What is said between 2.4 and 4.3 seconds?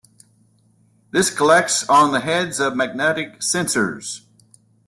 of magnetic sensors.